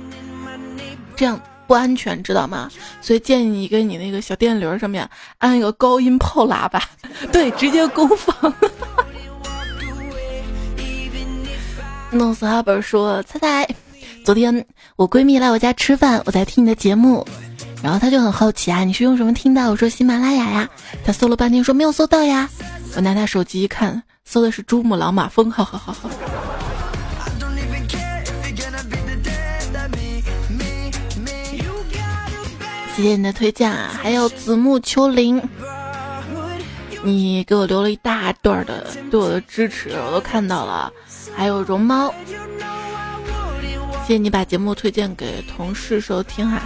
[1.16, 2.70] 这样不安全，知道吗？
[3.00, 5.08] 所以建议你跟你那个小电驴上面
[5.38, 6.82] 安一个高音炮喇叭，
[7.32, 8.52] 对，直接攻防。
[12.10, 13.68] 弄死哈本说：“猜猜，
[14.24, 17.26] 昨天我闺蜜来我家吃饭，我在听你的节目。”
[17.82, 19.70] 然后她就很好奇啊，你是用什么听到？
[19.70, 20.68] 我说喜马拉雅呀。
[21.04, 22.48] 她搜了半天说没有搜到呀。
[22.94, 26.08] 我拿她手机一看，搜的是珠穆朗玛峰，哈哈哈哈。
[32.96, 35.42] 谢谢你的推荐啊，还有子木秋林，
[37.02, 40.92] 你给我留了一大段的对我的支持，我都看到了。
[41.36, 42.14] 还有绒猫，
[44.06, 46.62] 谢谢你把节目推荐给同事收听哈。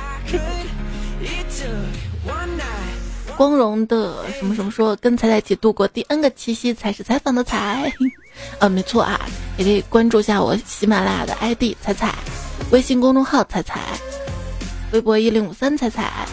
[3.35, 7.91] 光荣的什么什么说跟彩彩一起度过第 N 个七夕才是采访的彩，
[8.59, 9.19] 呃 没错啊，
[9.57, 12.15] 也可以关注一下我喜马拉雅的 ID 彩彩，
[12.71, 13.81] 微信公众号彩彩，
[14.93, 16.27] 微博一零五三彩彩。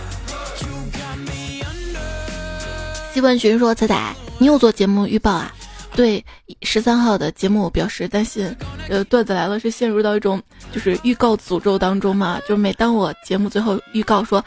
[3.14, 5.54] 希问询说彩彩，你有做节目预报啊？
[5.94, 6.24] 对
[6.64, 8.54] 十三号的节目表示担心。
[8.90, 10.42] 呃，段子来了是陷入到一种
[10.74, 12.40] 就是预告诅咒当中嘛？
[12.42, 14.44] 就是每当我节目最后预告说，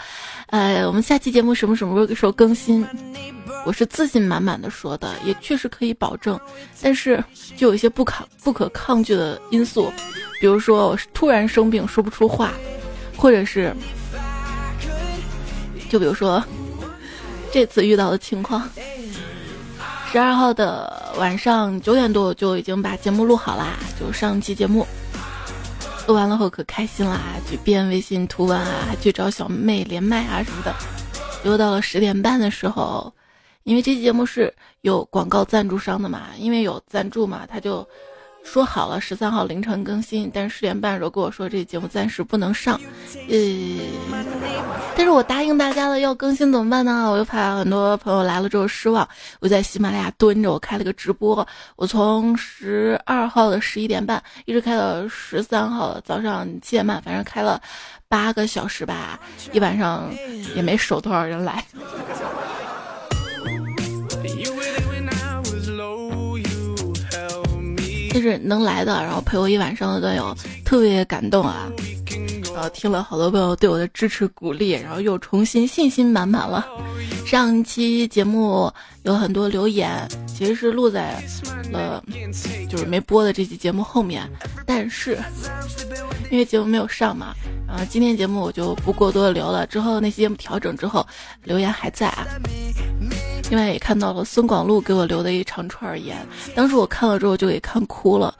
[0.48, 2.86] 呃，我们下期节目什么什么时候更新，
[3.64, 6.38] 我是自信满满的说的，也确实可以保证。
[6.82, 7.24] 但是
[7.56, 9.90] 就有一些不可不可抗拒的因素，
[10.40, 12.52] 比如说我突然生病说不出话，
[13.16, 13.74] 或者是，
[15.88, 16.42] 就比如说
[17.50, 18.68] 这次遇到的情况。
[20.10, 24.86] 十二号的晚上九点多，就已经把节目录好啦，就上期节目
[26.06, 30.74] 录完了后可开心啦，去编微信图文啊，还去找小妹连麦啊什么的。
[31.44, 33.12] 又到了十点半的时候，
[33.64, 37.86] 因为这期节目是有广告赞助商的嘛，因为有赞助嘛，他就。
[38.42, 42.80] 说好了十三号凌晨更新，但是十点半时候跟我说这节目暂时不能上，
[43.28, 43.36] 呃，
[44.96, 47.10] 但是我答应大家了要更新怎么办呢？
[47.10, 49.06] 我又怕很多朋友来了之后失望，
[49.40, 57.60] 我在喜马拉雅蹲着，我开了个直播，我从十二号的十一点半一直开到十三号早上七点半，反正开了
[58.08, 59.20] 八个小时吧，
[59.52, 60.10] 一晚上
[60.56, 61.62] 也没守多少人来。
[68.10, 71.70] 就是能来的，然后陪我一晚上的段友特别感动啊！
[72.54, 76.66] 然后听了好多朋友对我的支持鼓励，然后又重新信心满满了。
[77.24, 81.22] 上期节目有很多留言，其实是录在
[81.70, 82.02] 了
[82.68, 84.28] 就是没播的这期节目后面，
[84.66, 85.18] 但是
[86.30, 87.34] 因为节目没有上嘛，
[87.66, 89.66] 然后今天节目我就不过多的留了。
[89.66, 91.06] 之后那些节目调整之后，
[91.44, 92.26] 留言还在啊。
[93.50, 96.16] 另外也看到了孙广路给我留的一长串言，
[96.54, 98.34] 当时我看了之后就给看哭了。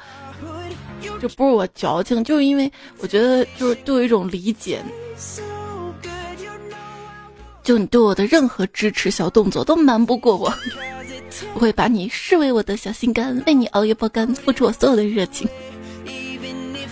[1.20, 4.80] 这不是我矫情，就是因为我觉得就是对我一种理解，
[7.62, 10.52] 就你对我的任何支持小动作都瞒不过我，
[11.54, 15.48] 我会把你视为我的小心肝，为你熬夜爆肝，付出我所有的热情。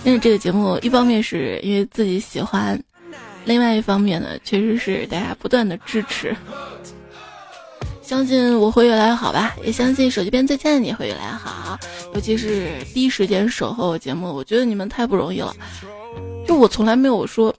[0.04, 2.80] 因为这个节目，一方面是因为自己喜欢，
[3.44, 6.34] 另外一方面呢，确实是大家不断的支持。
[8.06, 11.76] 相信我会越来越好吧，也相信手机边最亲爱的你会越来越好。
[12.14, 15.52] 尤其是第一时间守候节目，我觉得你们太不容易了。
[16.46, 17.52] 就我从来没有说，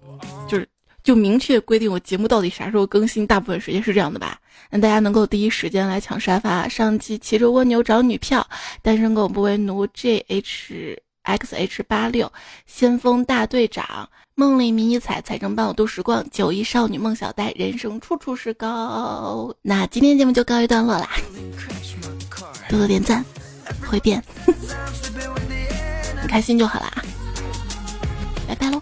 [0.48, 0.66] 就是
[1.04, 4.40] 就明确规定我节目到底啥时候更新，大部分时间是这样的吧。
[4.70, 8.48] 让大家能够第一时间来抢沙发，上期骑着蜗牛找女票，
[8.82, 12.32] 单身狗不为奴，J H X H 八六，
[12.66, 14.10] 先锋大队长。
[14.40, 16.24] 梦里迷你彩，彩中伴我度时光。
[16.30, 19.52] 九一少女梦小呆，人生处处是高。
[19.64, 21.10] 那今天节目就告一段落啦，
[22.70, 23.26] 多多点赞，
[23.90, 24.24] 会变，
[26.22, 27.04] 你 开心就好啦，
[28.48, 28.80] 拜拜喽。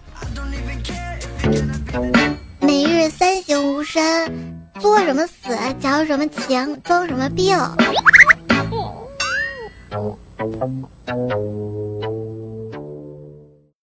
[2.60, 4.30] 每日三省吾身：
[4.78, 7.56] 作什么死，矫什么情，装什么病。